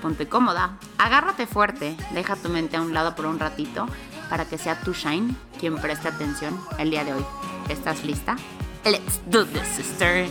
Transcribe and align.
ponte 0.00 0.28
cómoda, 0.28 0.78
agárrate 0.98 1.46
fuerte, 1.46 1.96
deja 2.12 2.36
tu 2.36 2.48
mente 2.48 2.76
a 2.76 2.82
un 2.82 2.94
lado 2.94 3.14
por 3.14 3.26
un 3.26 3.38
ratito 3.38 3.86
para 4.28 4.44
que 4.44 4.58
sea 4.58 4.80
tu 4.80 4.92
Shine 4.92 5.34
quien 5.58 5.76
preste 5.76 6.08
atención 6.08 6.58
el 6.78 6.90
día 6.90 7.04
de 7.04 7.14
hoy. 7.14 7.24
¿Estás 7.68 8.04
lista? 8.04 8.36
Let's 8.84 9.20
do 9.26 9.44
this, 9.44 9.66
sister. 9.76 10.28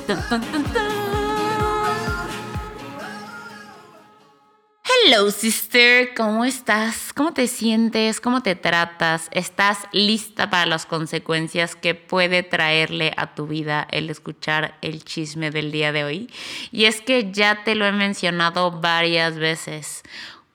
Hello, 5.11 5.31
sister. 5.31 6.13
¿Cómo 6.13 6.45
estás? 6.45 7.13
¿Cómo 7.13 7.33
te 7.33 7.47
sientes? 7.47 8.21
¿Cómo 8.21 8.43
te 8.43 8.53
tratas? 8.53 9.27
¿Estás 9.31 9.87
lista 9.91 10.51
para 10.51 10.67
las 10.67 10.85
consecuencias 10.85 11.75
que 11.75 11.95
puede 11.95 12.43
traerle 12.43 13.13
a 13.17 13.33
tu 13.33 13.47
vida 13.47 13.87
el 13.89 14.11
escuchar 14.11 14.77
el 14.83 15.03
chisme 15.03 15.49
del 15.49 15.71
día 15.71 15.91
de 15.91 16.03
hoy? 16.03 16.29
Y 16.71 16.85
es 16.85 17.01
que 17.01 17.31
ya 17.31 17.63
te 17.63 17.73
lo 17.73 17.87
he 17.87 17.91
mencionado 17.91 18.69
varias 18.69 19.39
veces. 19.39 20.03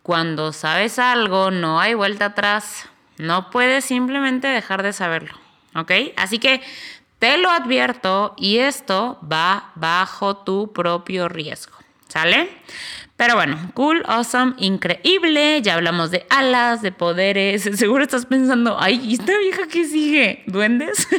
Cuando 0.04 0.52
sabes 0.52 1.00
algo, 1.00 1.50
no 1.50 1.80
hay 1.80 1.94
vuelta 1.94 2.26
atrás. 2.26 2.88
No 3.18 3.50
puedes 3.50 3.84
simplemente 3.84 4.46
dejar 4.46 4.84
de 4.84 4.92
saberlo. 4.92 5.36
¿Ok? 5.74 5.90
Así 6.16 6.38
que 6.38 6.62
te 7.18 7.38
lo 7.38 7.50
advierto 7.50 8.34
y 8.36 8.58
esto 8.58 9.18
va 9.20 9.72
bajo 9.74 10.36
tu 10.36 10.72
propio 10.72 11.28
riesgo. 11.28 11.83
¿Sale? 12.08 12.48
Pero 13.16 13.36
bueno, 13.36 13.70
cool, 13.74 14.02
awesome, 14.06 14.54
increíble. 14.58 15.62
Ya 15.62 15.74
hablamos 15.74 16.10
de 16.10 16.26
alas, 16.30 16.82
de 16.82 16.90
poderes. 16.90 17.62
Seguro 17.74 18.02
estás 18.02 18.26
pensando, 18.26 18.76
ay, 18.78 19.00
¿y 19.04 19.14
esta 19.14 19.38
vieja 19.38 19.68
que 19.68 19.84
sigue? 19.84 20.42
¿Duendes? 20.46 21.08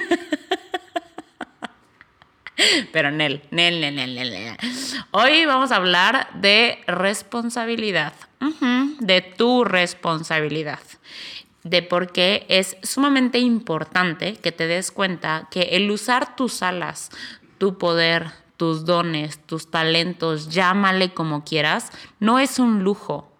Pero 2.91 3.11
Nel, 3.11 3.41
Nel, 3.51 3.81
Nel, 3.81 3.95
Nel, 3.95 4.15
Nel. 4.15 4.57
Hoy 5.11 5.45
vamos 5.45 5.71
a 5.71 5.77
hablar 5.77 6.29
de 6.35 6.79
responsabilidad, 6.87 8.13
de 8.99 9.21
tu 9.21 9.65
responsabilidad, 9.65 10.79
de 11.63 11.81
por 11.81 12.13
qué 12.13 12.45
es 12.47 12.77
sumamente 12.81 13.39
importante 13.39 14.35
que 14.35 14.53
te 14.53 14.67
des 14.67 14.91
cuenta 14.91 15.49
que 15.51 15.61
el 15.71 15.91
usar 15.91 16.37
tus 16.37 16.61
alas, 16.61 17.09
tu 17.57 17.77
poder, 17.77 18.31
tus 18.57 18.85
dones, 18.85 19.39
tus 19.45 19.69
talentos, 19.69 20.49
llámale 20.49 21.13
como 21.13 21.43
quieras, 21.43 21.91
no 22.19 22.39
es 22.39 22.59
un 22.59 22.83
lujo 22.83 23.31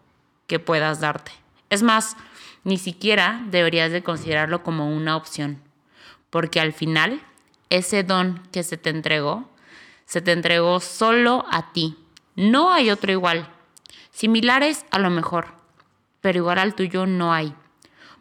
que 0.47 0.59
puedas 0.59 0.99
darte. 0.99 1.31
Es 1.69 1.83
más, 1.83 2.17
ni 2.63 2.77
siquiera 2.77 3.41
deberías 3.49 3.91
de 3.91 4.03
considerarlo 4.03 4.63
como 4.63 4.93
una 4.95 5.15
opción, 5.15 5.61
porque 6.29 6.59
al 6.59 6.73
final 6.73 7.21
ese 7.69 8.03
don 8.03 8.41
que 8.51 8.63
se 8.63 8.77
te 8.77 8.89
entregó, 8.89 9.49
se 10.05 10.21
te 10.21 10.31
entregó 10.31 10.79
solo 10.79 11.45
a 11.51 11.71
ti. 11.71 11.97
No 12.35 12.71
hay 12.71 12.91
otro 12.91 13.11
igual. 13.11 13.49
Similares 14.11 14.85
a 14.91 14.99
lo 14.99 15.09
mejor, 15.09 15.47
pero 16.21 16.39
igual 16.39 16.59
al 16.59 16.75
tuyo 16.75 17.05
no 17.05 17.33
hay. 17.33 17.53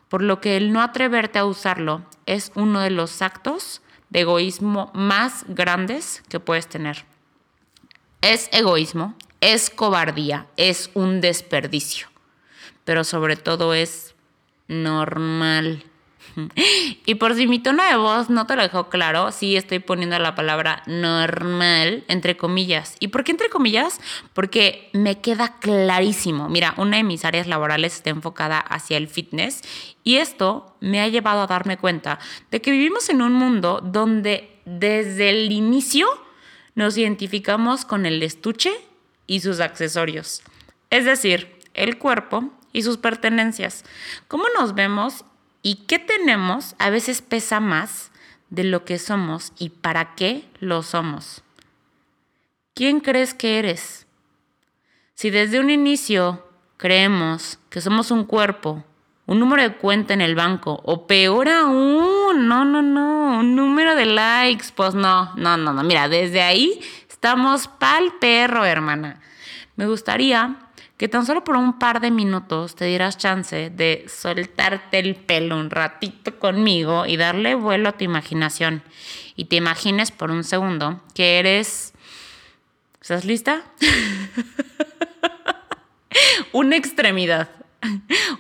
Por 0.08 0.22
lo 0.22 0.40
que 0.40 0.56
el 0.56 0.72
no 0.72 0.80
atreverte 0.80 1.38
a 1.38 1.44
usarlo 1.44 2.02
es 2.26 2.52
uno 2.54 2.80
de 2.80 2.90
los 2.90 3.22
actos 3.22 3.82
egoísmo 4.14 4.90
más 4.94 5.44
grandes 5.48 6.22
que 6.30 6.40
puedes 6.40 6.66
tener. 6.66 7.04
Es 8.22 8.48
egoísmo, 8.52 9.14
es 9.42 9.68
cobardía, 9.68 10.46
es 10.56 10.90
un 10.94 11.20
desperdicio, 11.20 12.06
pero 12.84 13.04
sobre 13.04 13.36
todo 13.36 13.74
es 13.74 14.14
normal. 14.66 15.84
Y 17.06 17.16
por 17.16 17.34
si 17.34 17.46
mi 17.46 17.58
tono 17.58 17.84
de 17.84 17.96
voz 17.96 18.30
no 18.30 18.46
te 18.46 18.56
lo 18.56 18.62
dejó 18.62 18.88
claro, 18.88 19.30
sí 19.30 19.56
estoy 19.56 19.78
poniendo 19.78 20.18
la 20.18 20.34
palabra 20.34 20.82
normal 20.86 22.04
entre 22.08 22.36
comillas. 22.36 22.96
¿Y 23.00 23.08
por 23.08 23.24
qué 23.24 23.32
entre 23.32 23.50
comillas? 23.50 24.00
Porque 24.32 24.88
me 24.92 25.20
queda 25.20 25.58
clarísimo. 25.58 26.48
Mira, 26.48 26.74
una 26.76 26.96
de 26.96 27.02
mis 27.02 27.24
áreas 27.24 27.46
laborales 27.46 27.96
está 27.96 28.10
enfocada 28.10 28.58
hacia 28.58 28.96
el 28.96 29.08
fitness 29.08 29.62
y 30.02 30.16
esto 30.16 30.76
me 30.80 31.00
ha 31.00 31.08
llevado 31.08 31.42
a 31.42 31.46
darme 31.46 31.76
cuenta 31.76 32.18
de 32.50 32.60
que 32.60 32.70
vivimos 32.70 33.08
en 33.08 33.22
un 33.22 33.32
mundo 33.34 33.80
donde 33.82 34.60
desde 34.64 35.30
el 35.30 35.52
inicio 35.52 36.06
nos 36.74 36.96
identificamos 36.96 37.84
con 37.84 38.06
el 38.06 38.22
estuche 38.22 38.72
y 39.26 39.40
sus 39.40 39.60
accesorios. 39.60 40.42
Es 40.90 41.04
decir, 41.04 41.58
el 41.74 41.98
cuerpo 41.98 42.50
y 42.72 42.82
sus 42.82 42.98
pertenencias. 42.98 43.84
¿Cómo 44.28 44.44
nos 44.58 44.74
vemos 44.74 45.24
y 45.64 45.86
qué 45.86 45.98
tenemos 45.98 46.76
a 46.78 46.90
veces 46.90 47.22
pesa 47.22 47.58
más 47.58 48.12
de 48.50 48.64
lo 48.64 48.84
que 48.84 48.98
somos 48.98 49.52
y 49.58 49.70
para 49.70 50.14
qué 50.14 50.44
lo 50.60 50.82
somos. 50.82 51.42
¿Quién 52.74 53.00
crees 53.00 53.32
que 53.32 53.58
eres? 53.58 54.06
Si 55.14 55.30
desde 55.30 55.58
un 55.58 55.70
inicio 55.70 56.46
creemos 56.76 57.58
que 57.70 57.80
somos 57.80 58.10
un 58.10 58.24
cuerpo, 58.24 58.84
un 59.24 59.40
número 59.40 59.62
de 59.62 59.74
cuenta 59.74 60.12
en 60.12 60.20
el 60.20 60.34
banco, 60.34 60.82
o 60.84 61.06
peor 61.06 61.48
aún, 61.48 62.46
no, 62.46 62.66
no, 62.66 62.82
no, 62.82 63.38
un 63.38 63.56
número 63.56 63.96
de 63.96 64.04
likes, 64.04 64.66
pues 64.74 64.94
no, 64.94 65.34
no, 65.36 65.56
no, 65.56 65.72
no. 65.72 65.82
Mira, 65.82 66.10
desde 66.10 66.42
ahí 66.42 66.78
estamos 67.08 67.68
pa'l 67.68 68.12
perro, 68.20 68.66
hermana. 68.66 69.22
Me 69.76 69.86
gustaría 69.86 70.63
que 70.96 71.08
tan 71.08 71.26
solo 71.26 71.42
por 71.42 71.56
un 71.56 71.78
par 71.78 72.00
de 72.00 72.10
minutos 72.10 72.76
te 72.76 72.84
dieras 72.84 73.18
chance 73.18 73.70
de 73.70 74.04
soltarte 74.08 75.00
el 75.00 75.16
pelo 75.16 75.58
un 75.58 75.70
ratito 75.70 76.38
conmigo 76.38 77.04
y 77.06 77.16
darle 77.16 77.56
vuelo 77.56 77.88
a 77.88 77.92
tu 77.92 78.04
imaginación. 78.04 78.82
Y 79.34 79.46
te 79.46 79.56
imagines 79.56 80.10
por 80.10 80.30
un 80.30 80.44
segundo 80.44 81.02
que 81.14 81.38
eres... 81.38 81.92
¿Estás 83.00 83.24
lista? 83.24 83.62
Una 86.52 86.76
extremidad. 86.76 87.50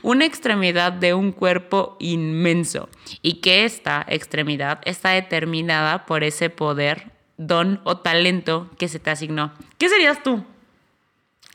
Una 0.02 0.24
extremidad 0.24 0.92
de 0.92 1.12
un 1.12 1.32
cuerpo 1.32 1.96
inmenso. 1.98 2.88
Y 3.20 3.40
que 3.40 3.64
esta 3.64 4.06
extremidad 4.08 4.80
está 4.84 5.10
determinada 5.10 6.06
por 6.06 6.24
ese 6.24 6.48
poder, 6.48 7.10
don 7.36 7.80
o 7.84 7.98
talento 7.98 8.70
que 8.78 8.88
se 8.88 9.00
te 9.00 9.10
asignó. 9.10 9.52
¿Qué 9.76 9.88
serías 9.88 10.22
tú? 10.22 10.44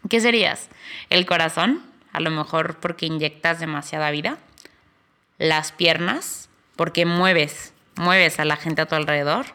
¿Qué 0.09 0.19
serías? 0.21 0.69
¿El 1.11 1.27
corazón? 1.27 1.83
A 2.11 2.19
lo 2.19 2.31
mejor 2.31 2.79
porque 2.79 3.05
inyectas 3.05 3.59
demasiada 3.59 4.09
vida. 4.09 4.39
¿Las 5.37 5.71
piernas? 5.71 6.49
Porque 6.75 7.05
mueves, 7.05 7.73
mueves 7.95 8.39
a 8.39 8.45
la 8.45 8.55
gente 8.55 8.81
a 8.81 8.87
tu 8.87 8.95
alrededor. 8.95 9.53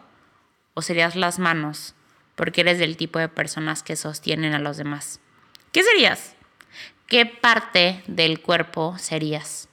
¿O 0.73 0.81
serías 0.81 1.17
las 1.17 1.39
manos? 1.39 1.93
Porque 2.35 2.61
eres 2.61 2.79
del 2.79 2.95
tipo 2.95 3.19
de 3.19 3.27
personas 3.27 3.83
que 3.83 3.97
sostienen 3.97 4.53
a 4.53 4.59
los 4.59 4.77
demás. 4.77 5.19
¿Qué 5.73 5.83
serías? 5.83 6.35
¿Qué 7.07 7.25
parte 7.25 8.01
del 8.07 8.39
cuerpo 8.39 8.97
serías? 8.97 9.67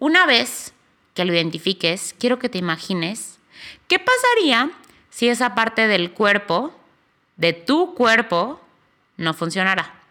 Una 0.00 0.26
vez 0.26 0.74
que 1.14 1.24
lo 1.24 1.32
identifiques, 1.32 2.12
quiero 2.18 2.40
que 2.40 2.48
te 2.48 2.58
imagines 2.58 3.38
qué 3.86 4.00
pasaría 4.00 4.72
si 5.10 5.28
esa 5.28 5.54
parte 5.54 5.86
del 5.86 6.10
cuerpo, 6.10 6.74
de 7.36 7.52
tu 7.52 7.94
cuerpo, 7.94 8.60
no 9.16 9.32
funcionara. 9.32 10.03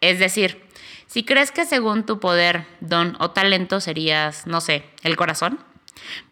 Es 0.00 0.18
decir, 0.18 0.62
si 1.06 1.24
crees 1.24 1.50
que 1.50 1.66
según 1.66 2.06
tu 2.06 2.20
poder, 2.20 2.66
don 2.80 3.16
o 3.18 3.32
talento 3.32 3.80
serías, 3.80 4.46
no 4.46 4.60
sé, 4.60 4.84
el 5.02 5.16
corazón, 5.16 5.58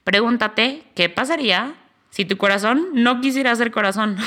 pregúntate 0.05 0.85
qué 0.95 1.09
pasaría 1.09 1.75
si 2.11 2.25
tu 2.25 2.37
corazón 2.37 2.89
no 2.95 3.21
quisiera 3.21 3.55
ser 3.57 3.71
corazón. 3.71 4.17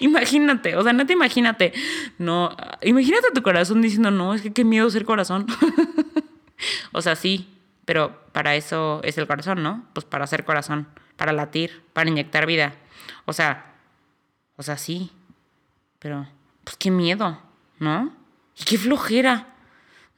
imagínate, 0.00 0.76
o 0.76 0.82
sea, 0.82 0.92
no 0.92 1.06
te 1.06 1.12
imagínate, 1.12 1.72
no, 2.18 2.56
imagínate 2.82 3.28
tu 3.34 3.42
corazón 3.42 3.82
diciendo, 3.82 4.10
no, 4.10 4.34
es 4.34 4.42
que 4.42 4.52
qué 4.52 4.64
miedo 4.64 4.88
ser 4.90 5.04
corazón. 5.04 5.46
o 6.92 7.02
sea, 7.02 7.16
sí, 7.16 7.48
pero 7.84 8.18
para 8.32 8.54
eso 8.54 9.00
es 9.04 9.18
el 9.18 9.26
corazón, 9.26 9.62
¿no? 9.62 9.84
Pues 9.92 10.06
para 10.06 10.26
ser 10.26 10.44
corazón, 10.44 10.88
para 11.16 11.32
latir, 11.32 11.82
para 11.92 12.08
inyectar 12.08 12.46
vida. 12.46 12.74
O 13.26 13.32
sea, 13.32 13.74
o 14.56 14.62
sea, 14.62 14.78
sí, 14.78 15.10
pero 15.98 16.26
pues 16.64 16.76
qué 16.76 16.90
miedo, 16.90 17.38
¿no? 17.78 18.12
Y 18.58 18.64
qué 18.64 18.78
flojera. 18.78 19.54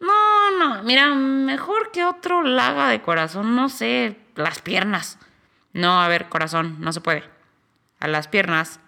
No, 0.00 0.58
no, 0.58 0.82
mira, 0.82 1.14
mejor 1.14 1.90
que 1.90 2.04
otro 2.04 2.42
laga 2.42 2.88
de 2.88 3.02
corazón, 3.02 3.56
no 3.56 3.68
sé, 3.68 4.18
las 4.34 4.60
piernas. 4.60 5.18
No, 5.72 6.00
a 6.00 6.08
ver, 6.08 6.28
corazón, 6.28 6.76
no 6.80 6.92
se 6.92 7.00
puede. 7.00 7.24
A 8.00 8.08
las 8.08 8.28
piernas 8.28 8.80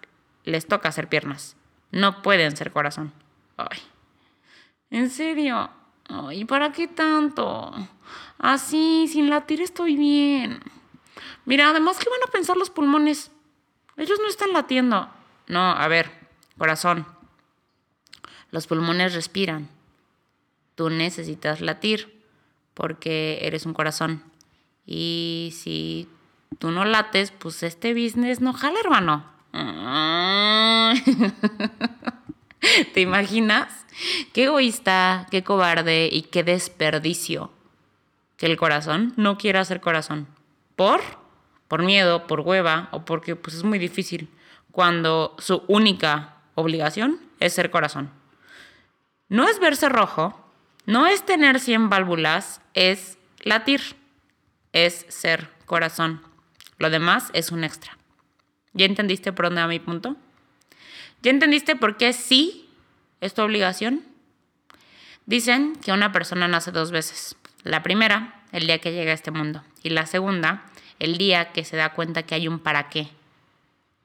les 0.43 0.67
toca 0.67 0.89
hacer 0.89 1.07
piernas. 1.07 1.55
No 1.91 2.21
pueden 2.21 2.55
ser 2.55 2.71
corazón. 2.71 3.13
Ay, 3.57 3.79
En 4.91 5.09
serio. 5.09 5.71
¿Y 6.31 6.45
para 6.45 6.71
qué 6.71 6.87
tanto? 6.87 7.71
Así, 8.39 9.07
sin 9.07 9.29
latir 9.29 9.61
estoy 9.61 9.95
bien. 9.95 10.59
Mira, 11.45 11.69
además, 11.69 11.97
¿qué 11.99 12.09
van 12.09 12.27
a 12.27 12.31
pensar 12.31 12.57
los 12.57 12.69
pulmones? 12.69 13.31
Ellos 13.97 14.17
no 14.19 14.27
están 14.27 14.53
latiendo. 14.53 15.09
No, 15.47 15.71
a 15.71 15.87
ver, 15.87 16.11
corazón. 16.57 17.05
Los 18.51 18.67
pulmones 18.67 19.13
respiran. 19.13 19.69
Tú 20.75 20.89
necesitas 20.89 21.61
latir 21.61 22.23
porque 22.73 23.39
eres 23.41 23.65
un 23.65 23.73
corazón. 23.73 24.23
Y 24.85 25.51
si 25.53 26.07
tú 26.57 26.71
no 26.71 26.85
lates, 26.85 27.31
pues 27.31 27.63
este 27.63 27.93
business 27.93 28.41
no 28.41 28.53
jala, 28.53 28.79
hermano. 28.79 29.25
¿Te 32.93 33.01
imaginas? 33.01 33.85
Qué 34.33 34.45
egoísta, 34.45 35.27
qué 35.31 35.43
cobarde 35.43 36.09
y 36.11 36.23
qué 36.23 36.43
desperdicio 36.43 37.51
que 38.37 38.45
el 38.45 38.57
corazón 38.57 39.13
no 39.17 39.37
quiera 39.37 39.65
ser 39.65 39.81
corazón. 39.81 40.27
¿Por? 40.75 41.01
Por 41.67 41.83
miedo, 41.83 42.25
por 42.25 42.39
hueva 42.39 42.87
o 42.91 43.03
porque 43.03 43.35
pues, 43.35 43.55
es 43.55 43.63
muy 43.63 43.79
difícil 43.79 44.29
cuando 44.71 45.35
su 45.39 45.63
única 45.67 46.37
obligación 46.55 47.19
es 47.39 47.53
ser 47.53 47.69
corazón. 47.69 48.09
No 49.29 49.47
es 49.47 49.59
verse 49.59 49.89
rojo, 49.89 50.39
no 50.85 51.05
es 51.05 51.23
tener 51.23 51.59
100 51.59 51.89
válvulas, 51.89 52.61
es 52.73 53.17
latir, 53.41 53.81
es 54.73 55.05
ser 55.09 55.49
corazón. 55.65 56.21
Lo 56.79 56.89
demás 56.89 57.29
es 57.33 57.51
un 57.51 57.63
extra. 57.63 57.97
¿Ya 58.73 58.85
entendiste 58.85 59.31
por 59.31 59.45
dónde 59.45 59.61
va 59.61 59.67
mi 59.67 59.79
punto? 59.79 60.15
¿Ya 61.21 61.31
entendiste 61.31 61.75
por 61.75 61.97
qué 61.97 62.13
sí 62.13 62.69
es 63.21 63.33
tu 63.33 63.41
obligación? 63.43 64.03
Dicen 65.25 65.75
que 65.75 65.91
una 65.91 66.11
persona 66.11 66.47
nace 66.47 66.71
dos 66.71 66.89
veces. 66.89 67.35
La 67.63 67.83
primera, 67.83 68.41
el 68.51 68.65
día 68.65 68.79
que 68.79 68.93
llega 68.93 69.11
a 69.11 69.15
este 69.15 69.29
mundo. 69.29 69.63
Y 69.83 69.89
la 69.89 70.07
segunda, 70.07 70.65
el 70.97 71.17
día 71.17 71.51
que 71.51 71.65
se 71.65 71.77
da 71.77 71.93
cuenta 71.93 72.23
que 72.23 72.35
hay 72.35 72.47
un 72.47 72.57
para 72.57 72.89
qué 72.89 73.09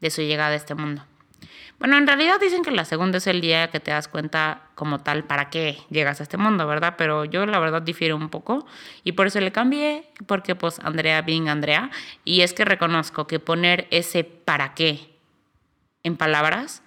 de 0.01 0.11
su 0.11 0.21
llegada 0.21 0.51
a 0.51 0.57
este 0.57 0.75
mundo. 0.75 1.05
Bueno, 1.79 1.97
en 1.97 2.07
realidad 2.07 2.41
dicen 2.41 2.63
que 2.63 2.71
la 2.71 2.85
segunda 2.85 3.19
es 3.19 3.27
el 3.27 3.41
día 3.41 3.69
que 3.71 3.81
te 3.81 3.91
das 3.91 4.09
cuenta 4.09 4.63
como 4.75 5.01
tal 5.01 5.25
para 5.25 5.51
qué 5.51 5.79
llegas 5.91 6.21
a 6.21 6.23
este 6.23 6.37
mundo, 6.37 6.67
¿verdad? 6.67 6.95
Pero 6.97 7.25
yo 7.25 7.47
la 7.47 7.59
verdad 7.59 7.83
difiero 7.83 8.17
un 8.17 8.29
poco 8.29 8.67
y 9.03 9.13
por 9.13 9.27
eso 9.27 9.41
le 9.41 9.53
cambié, 9.53 10.09
porque 10.27 10.55
pues 10.55 10.79
Andrea 10.81 11.23
bien 11.23 11.49
Andrea, 11.49 11.91
y 12.25 12.43
es 12.43 12.55
que 12.55 12.65
reconozco 12.65 13.27
que 13.27 13.41
poner 13.41 13.89
ese 13.91 14.25
para 14.25 14.75
qué 14.75 15.15
en 16.05 16.17
palabras, 16.17 16.83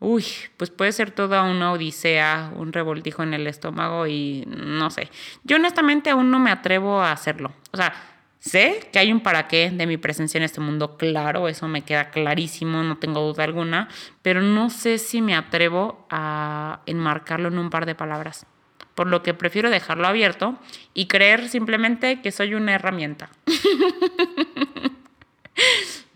uy, 0.00 0.24
pues 0.56 0.70
puede 0.70 0.92
ser 0.92 1.10
toda 1.10 1.42
una 1.42 1.72
odisea, 1.72 2.52
un 2.54 2.72
revoltijo 2.72 3.22
en 3.22 3.34
el 3.34 3.46
estómago 3.46 4.06
y 4.06 4.44
no 4.46 4.90
sé. 4.90 5.10
Yo 5.44 5.56
honestamente 5.56 6.10
aún 6.10 6.30
no 6.30 6.38
me 6.38 6.50
atrevo 6.50 7.00
a 7.00 7.12
hacerlo. 7.12 7.52
O 7.72 7.76
sea, 7.76 7.94
Sé 8.40 8.88
que 8.92 9.00
hay 9.00 9.12
un 9.12 9.20
para 9.20 9.48
qué 9.48 9.70
de 9.70 9.86
mi 9.86 9.96
presencia 9.96 10.38
en 10.38 10.44
este 10.44 10.60
mundo, 10.60 10.96
claro, 10.96 11.48
eso 11.48 11.66
me 11.66 11.82
queda 11.82 12.10
clarísimo, 12.10 12.84
no 12.84 12.98
tengo 12.98 13.20
duda 13.20 13.44
alguna, 13.44 13.88
pero 14.22 14.42
no 14.42 14.70
sé 14.70 14.98
si 14.98 15.20
me 15.20 15.34
atrevo 15.34 16.06
a 16.08 16.80
enmarcarlo 16.86 17.48
en 17.48 17.58
un 17.58 17.70
par 17.70 17.84
de 17.84 17.96
palabras, 17.96 18.46
por 18.94 19.08
lo 19.08 19.24
que 19.24 19.34
prefiero 19.34 19.70
dejarlo 19.70 20.06
abierto 20.06 20.56
y 20.94 21.06
creer 21.06 21.48
simplemente 21.48 22.20
que 22.20 22.30
soy 22.30 22.54
una 22.54 22.74
herramienta. 22.74 23.28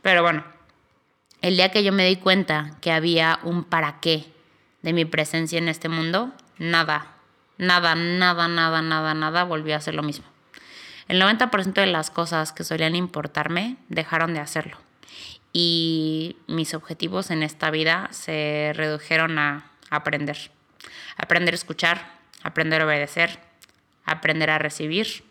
pero 0.02 0.22
bueno, 0.22 0.44
el 1.40 1.56
día 1.56 1.72
que 1.72 1.82
yo 1.82 1.92
me 1.92 2.06
di 2.06 2.16
cuenta 2.16 2.76
que 2.80 2.92
había 2.92 3.40
un 3.42 3.64
para 3.64 3.98
qué 3.98 4.26
de 4.82 4.92
mi 4.92 5.04
presencia 5.04 5.58
en 5.58 5.68
este 5.68 5.88
mundo, 5.88 6.30
nada, 6.58 7.16
nada, 7.58 7.96
nada, 7.96 8.46
nada, 8.46 8.80
nada, 8.80 9.14
nada 9.14 9.42
volvió 9.42 9.74
a 9.74 9.80
ser 9.80 9.94
lo 9.94 10.04
mismo. 10.04 10.31
El 11.08 11.20
90% 11.20 11.74
de 11.74 11.86
las 11.86 12.10
cosas 12.10 12.52
que 12.52 12.64
solían 12.64 12.96
importarme 12.96 13.76
dejaron 13.88 14.34
de 14.34 14.40
hacerlo. 14.40 14.78
Y 15.52 16.36
mis 16.46 16.74
objetivos 16.74 17.30
en 17.30 17.42
esta 17.42 17.70
vida 17.70 18.08
se 18.10 18.72
redujeron 18.74 19.38
a 19.38 19.70
aprender. 19.90 20.50
Aprender 21.16 21.54
a 21.54 21.56
escuchar, 21.56 22.12
aprender 22.42 22.80
a 22.80 22.86
obedecer, 22.86 23.38
aprender 24.04 24.50
a 24.50 24.58
recibir, 24.58 25.24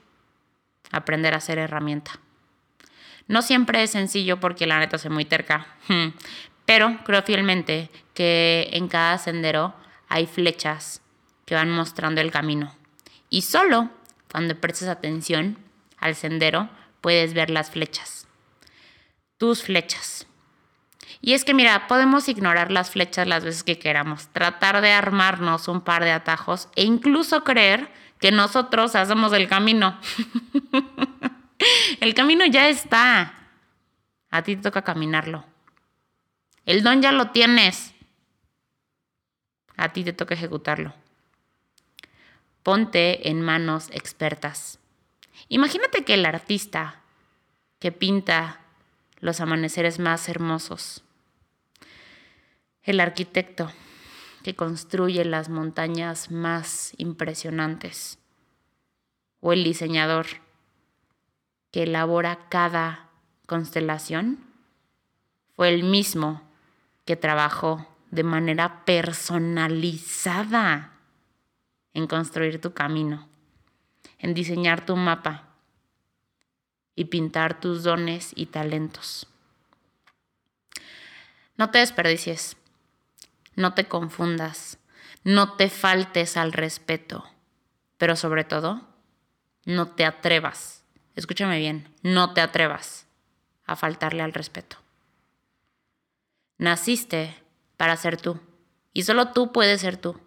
aprender 0.92 1.34
a 1.34 1.40
ser 1.42 1.58
herramienta. 1.58 2.20
No 3.28 3.42
siempre 3.42 3.84
es 3.84 3.92
sencillo 3.92 4.40
porque 4.40 4.68
la 4.68 4.80
neta 4.80 4.98
soy 4.98 5.10
muy 5.12 5.26
terca, 5.26 5.68
pero 6.66 7.00
creo 7.04 7.24
fielmente 7.24 7.90
que 8.14 8.70
en 8.74 8.88
cada 8.88 9.18
sendero 9.18 9.74
hay 10.10 10.28
flechas 10.28 11.02
que 11.46 11.56
van 11.56 11.72
mostrando 11.72 12.22
el 12.22 12.32
camino. 12.32 12.76
Y 13.30 13.44
solo 13.44 13.90
cuando 14.32 14.56
prestes 14.56 14.88
atención 14.88 15.58
al 15.98 16.16
sendero, 16.16 16.70
puedes 17.02 17.34
ver 17.34 17.50
las 17.50 17.70
flechas. 17.70 18.28
Tus 19.38 19.64
flechas. 19.64 20.26
Y 21.20 21.34
es 21.34 21.44
que 21.44 21.54
mira, 21.54 21.88
podemos 21.88 22.30
ignorar 22.30 22.72
las 22.72 22.90
flechas 22.90 23.28
las 23.28 23.44
veces 23.44 23.64
que 23.64 23.78
queramos, 23.78 24.30
tratar 24.30 24.82
de 24.82 24.92
armarnos 24.92 25.68
un 25.68 25.82
par 25.82 26.04
de 26.04 26.12
atajos 26.12 26.70
e 26.76 26.84
incluso 26.84 27.44
creer 27.44 27.92
que 28.20 28.32
nosotros 28.32 28.96
hacemos 28.96 29.34
el 29.34 29.48
camino. 29.48 30.00
el 32.00 32.14
camino 32.14 32.46
ya 32.46 32.70
está. 32.70 33.34
A 34.30 34.42
ti 34.44 34.56
te 34.56 34.62
toca 34.64 34.84
caminarlo. 34.84 35.46
El 36.66 36.84
don 36.84 37.02
ya 37.02 37.12
lo 37.12 37.32
tienes. 37.32 37.94
A 39.76 39.90
ti 39.90 40.04
te 40.04 40.14
toca 40.14 40.36
ejecutarlo. 40.36 40.94
Ponte 42.64 43.30
en 43.30 43.42
manos 43.42 43.90
expertas. 43.92 44.80
Imagínate 45.50 46.04
que 46.04 46.14
el 46.14 46.26
artista 46.26 47.02
que 47.80 47.92
pinta 47.92 48.62
los 49.20 49.42
amaneceres 49.42 50.00
más 50.00 50.30
hermosos, 50.30 51.04
el 52.84 53.00
arquitecto 53.00 53.72
que 54.44 54.56
construye 54.56 55.26
las 55.26 55.50
montañas 55.50 56.30
más 56.32 56.94
impresionantes, 56.98 58.18
o 59.40 59.54
el 59.54 59.64
diseñador 59.64 60.28
que 61.72 61.84
elabora 61.84 62.48
cada 62.50 63.10
constelación, 63.48 64.40
fue 65.56 65.70
el 65.70 65.84
mismo 65.84 66.42
que 67.06 67.16
trabajó 67.16 67.88
de 68.12 68.24
manera 68.24 68.86
personalizada 68.86 70.91
en 71.94 72.08
construir 72.08 72.62
tu 72.62 72.74
camino, 72.74 73.28
en 74.20 74.34
diseñar 74.34 74.86
tu 74.86 74.96
mapa 74.96 75.50
y 76.96 77.06
pintar 77.06 77.60
tus 77.60 77.84
dones 77.84 78.32
y 78.36 78.48
talentos. 78.48 79.28
No 81.58 81.70
te 81.72 81.80
desperdicies, 81.80 82.58
no 83.56 83.74
te 83.74 83.88
confundas, 83.88 84.80
no 85.24 85.54
te 85.54 85.70
faltes 85.70 86.38
al 86.38 86.54
respeto, 86.54 87.26
pero 87.98 88.16
sobre 88.16 88.44
todo, 88.44 88.82
no 89.66 89.90
te 89.90 90.06
atrevas, 90.06 90.84
escúchame 91.16 91.60
bien, 91.60 91.94
no 92.02 92.34
te 92.34 92.42
atrevas 92.42 93.08
a 93.66 93.76
faltarle 93.76 94.24
al 94.24 94.34
respeto. 94.34 94.78
Naciste 96.58 97.36
para 97.78 97.98
ser 97.98 98.18
tú 98.18 98.40
y 98.94 99.04
solo 99.04 99.32
tú 99.32 99.52
puedes 99.52 99.82
ser 99.82 99.98
tú. 99.98 100.20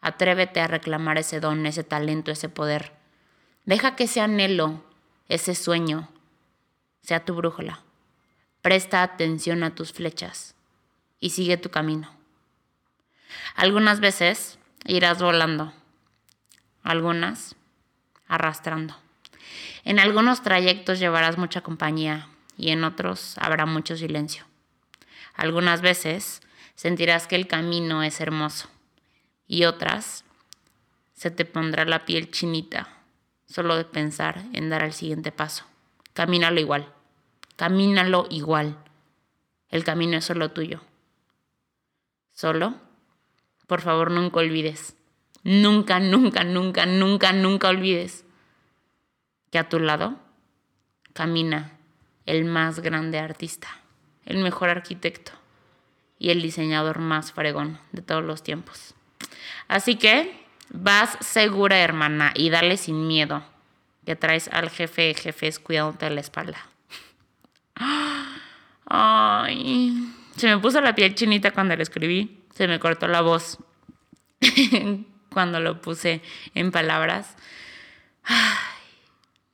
Atrévete 0.00 0.60
a 0.60 0.68
reclamar 0.68 1.18
ese 1.18 1.40
don, 1.40 1.66
ese 1.66 1.82
talento, 1.82 2.30
ese 2.30 2.48
poder. 2.48 2.92
Deja 3.64 3.96
que 3.96 4.04
ese 4.04 4.20
anhelo, 4.20 4.84
ese 5.28 5.54
sueño, 5.54 6.08
sea 7.02 7.24
tu 7.24 7.34
brújula. 7.34 7.82
Presta 8.62 9.02
atención 9.02 9.62
a 9.64 9.74
tus 9.74 9.92
flechas 9.92 10.54
y 11.20 11.30
sigue 11.30 11.56
tu 11.56 11.70
camino. 11.70 12.10
Algunas 13.54 14.00
veces 14.00 14.58
irás 14.84 15.20
volando, 15.20 15.72
algunas 16.82 17.56
arrastrando. 18.28 18.96
En 19.84 19.98
algunos 19.98 20.42
trayectos 20.42 20.98
llevarás 20.98 21.38
mucha 21.38 21.60
compañía 21.60 22.28
y 22.56 22.70
en 22.70 22.84
otros 22.84 23.36
habrá 23.38 23.66
mucho 23.66 23.96
silencio. 23.96 24.44
Algunas 25.34 25.80
veces 25.80 26.40
sentirás 26.74 27.26
que 27.26 27.36
el 27.36 27.48
camino 27.48 28.02
es 28.02 28.20
hermoso 28.20 28.68
y 29.48 29.64
otras 29.64 30.24
se 31.14 31.32
te 31.32 31.44
pondrá 31.44 31.84
la 31.84 32.04
piel 32.04 32.30
chinita 32.30 32.98
solo 33.46 33.76
de 33.76 33.84
pensar 33.84 34.44
en 34.52 34.68
dar 34.70 34.84
el 34.84 34.92
siguiente 34.92 35.32
paso. 35.32 35.64
Camínalo 36.12 36.60
igual, 36.60 36.92
camínalo 37.56 38.26
igual. 38.30 38.76
El 39.70 39.84
camino 39.84 40.18
es 40.18 40.24
solo 40.24 40.52
tuyo. 40.52 40.80
Solo, 42.32 42.74
por 43.66 43.80
favor, 43.80 44.10
nunca 44.10 44.38
olvides, 44.40 44.96
nunca, 45.42 45.98
nunca, 45.98 46.44
nunca, 46.44 46.86
nunca, 46.86 47.32
nunca 47.32 47.68
olvides 47.68 48.24
que 49.50 49.58
a 49.58 49.68
tu 49.68 49.80
lado 49.80 50.16
camina 51.14 51.72
el 52.26 52.44
más 52.44 52.80
grande 52.80 53.18
artista, 53.18 53.68
el 54.24 54.38
mejor 54.38 54.68
arquitecto 54.68 55.32
y 56.18 56.30
el 56.30 56.42
diseñador 56.42 56.98
más 56.98 57.32
fregón 57.32 57.80
de 57.92 58.02
todos 58.02 58.22
los 58.22 58.42
tiempos. 58.42 58.94
Así 59.68 59.96
que 59.96 60.38
Vas 60.70 61.16
segura, 61.20 61.78
hermana, 61.78 62.32
y 62.34 62.50
dale 62.50 62.76
sin 62.76 63.06
miedo. 63.06 63.42
Que 64.04 64.16
traes 64.16 64.48
al 64.48 64.70
jefe, 64.70 65.14
jefes 65.14 65.58
cuidándote 65.58 66.06
de 66.06 66.14
la 66.14 66.20
espalda. 66.20 66.66
Ay, 68.86 70.14
se 70.36 70.46
me 70.46 70.58
puso 70.58 70.80
la 70.80 70.94
piel 70.94 71.14
chinita 71.14 71.50
cuando 71.52 71.76
lo 71.76 71.82
escribí. 71.82 72.42
Se 72.54 72.68
me 72.68 72.78
cortó 72.80 73.06
la 73.06 73.20
voz 73.20 73.58
cuando 75.30 75.60
lo 75.60 75.80
puse 75.80 76.22
en 76.54 76.70
palabras. 76.70 77.36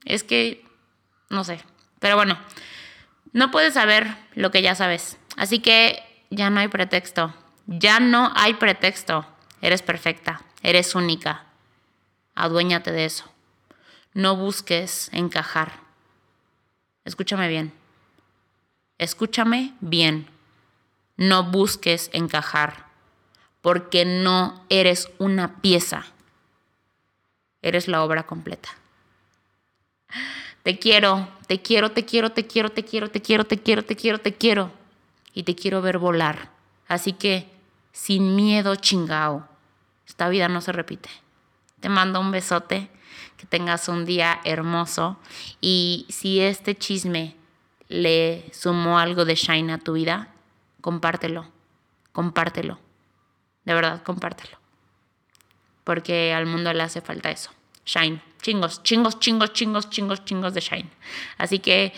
es 0.05 0.25
que, 0.25 0.65
no 1.31 1.45
sé. 1.45 1.61
Pero 2.01 2.17
bueno, 2.17 2.39
no 3.33 3.51
puedes 3.51 3.75
saber 3.75 4.17
lo 4.35 4.51
que 4.51 4.63
ya 4.63 4.75
sabes. 4.75 5.19
Así 5.37 5.61
que 5.61 6.03
ya 6.31 6.51
no 6.51 6.61
hay 6.61 6.69
pretexto. 6.69 7.35
Ya 7.67 8.01
no 8.01 8.33
hay 8.35 8.55
pretexto. 8.55 9.27
Eres 9.65 9.81
perfecta. 9.81 10.43
Eres 10.63 10.95
única. 10.95 11.47
Aduéñate 12.35 12.93
de 12.93 13.07
eso. 13.07 13.25
No 14.13 14.37
busques 14.37 15.09
encajar. 15.11 15.81
Escúchame 17.07 17.49
bien. 17.49 17.73
Escúchame 18.99 19.73
bien. 19.81 20.29
No 21.17 21.45
busques 21.45 22.11
encajar. 22.13 22.89
Porque 23.63 24.05
no 24.05 24.67
eres 24.69 25.09
una 25.19 25.63
pieza. 25.63 26.05
Eres 27.63 27.89
la 27.89 28.05
obra 28.05 28.25
completa. 28.25 28.69
Te 30.63 30.79
quiero, 30.79 31.27
te 31.47 31.63
quiero, 31.63 31.91
te 31.91 32.05
quiero, 32.05 32.33
te 32.33 32.47
quiero, 32.47 32.69
te 32.69 32.85
quiero, 32.85 33.09
te 33.09 33.23
quiero, 33.23 33.45
te 33.47 33.57
quiero, 33.57 33.83
te 33.83 33.97
quiero, 33.97 34.19
te 34.19 34.35
quiero. 34.35 34.71
Y 35.33 35.45
te 35.45 35.55
quiero 35.55 35.81
ver 35.81 35.97
volar. 35.97 36.51
Así 36.87 37.15
que, 37.15 37.49
sin 37.93 38.37
miedo, 38.37 38.77
chingao. 38.77 39.54
Esta 40.07 40.29
vida 40.29 40.49
no 40.49 40.61
se 40.61 40.73
repite. 40.73 41.09
Te 41.81 41.89
mando 41.89 42.21
un 42.21 42.31
besote, 42.31 42.91
que 43.37 43.47
tengas 43.47 43.89
un 43.89 44.05
día 44.05 44.41
hermoso 44.45 45.19
y 45.61 46.07
si 46.09 46.41
este 46.41 46.77
chisme 46.77 47.37
le 47.89 48.45
sumó 48.53 48.99
algo 48.99 49.25
de 49.25 49.35
shine 49.35 49.73
a 49.73 49.79
tu 49.79 49.95
vida, 49.95 50.29
compártelo, 50.81 51.47
compártelo. 52.13 52.79
De 53.65 53.75
verdad, 53.75 54.03
compártelo. 54.03 54.59
Porque 55.85 56.33
al 56.33 56.47
mundo 56.47 56.73
le 56.73 56.83
hace 56.83 57.01
falta 57.01 57.31
eso. 57.31 57.51
Shine. 57.85 58.23
Chingos, 58.41 58.83
chingos, 58.83 59.19
chingos, 59.21 59.53
chingos, 59.53 59.91
chingos, 59.91 60.25
chingos 60.25 60.55
de 60.55 60.61
shine. 60.61 60.91
Así 61.39 61.59
que, 61.59 61.93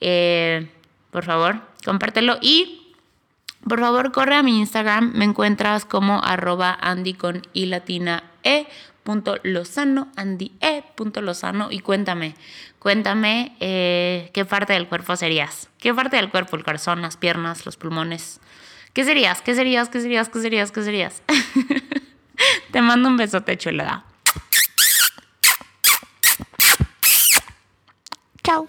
eh, 0.00 0.70
por 1.10 1.24
favor, 1.24 1.60
compártelo 1.84 2.38
y 2.40 2.87
por 3.68 3.80
favor, 3.80 4.12
corre 4.12 4.34
a 4.34 4.42
mi 4.42 4.58
Instagram. 4.58 5.12
Me 5.14 5.24
encuentras 5.24 5.84
como 5.84 6.22
arroba 6.24 6.76
Andy 6.80 7.14
con 7.14 7.42
i 7.52 7.66
latina 7.66 8.24
e 8.42 8.66
punto 9.02 9.36
lozano, 9.42 10.08
Andy 10.16 10.52
e 10.60 10.82
punto 10.94 11.20
lozano 11.20 11.68
y 11.70 11.80
cuéntame, 11.80 12.34
cuéntame 12.78 13.56
eh, 13.60 14.30
qué 14.34 14.44
parte 14.44 14.72
del 14.72 14.88
cuerpo 14.88 15.16
serías. 15.16 15.70
¿Qué 15.78 15.94
parte 15.94 16.16
del 16.16 16.30
cuerpo? 16.30 16.56
El 16.56 16.64
corazón, 16.64 17.00
las 17.02 17.16
piernas, 17.16 17.64
los 17.64 17.76
pulmones. 17.76 18.40
¿Qué 18.92 19.04
serías? 19.04 19.42
¿Qué 19.42 19.54
serías? 19.54 19.88
¿Qué 19.88 20.00
serías? 20.00 20.28
¿Qué 20.28 20.40
serías? 20.40 20.72
¿Qué 20.72 20.82
serías? 20.82 21.22
Te 22.72 22.82
mando 22.82 23.08
un 23.08 23.16
besote 23.16 23.56
chulada. 23.56 24.04
Chao. 28.42 28.68